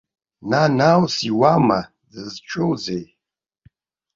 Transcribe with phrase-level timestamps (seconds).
[0.49, 1.79] Нанааус иуама,
[2.11, 3.03] дызҿузеи?